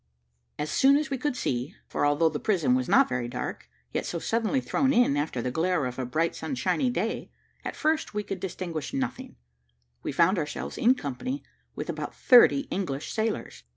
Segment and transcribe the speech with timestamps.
[0.57, 4.03] As soon as we could see for although the prison was not very dark, yet
[4.03, 7.29] so suddenly thrown in, after the glare of a bright sunshiny day,
[7.63, 9.35] at first we could distinguish nothing
[10.01, 11.43] we found ourselves in company
[11.75, 13.61] with about thirty English sailors.